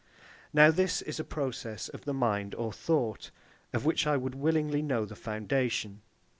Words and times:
Now 0.51 0.71
this 0.71 1.03
is 1.03 1.19
a 1.19 1.23
process 1.23 1.87
of 1.87 2.05
the 2.05 2.13
mind 2.15 2.55
or 2.55 2.73
thought, 2.73 3.29
of 3.71 3.85
which 3.85 4.07
I 4.07 4.17
would 4.17 4.33
willingly 4.33 4.81
know 4.81 5.05
the 5.05 5.15
foundation. 5.15 6.01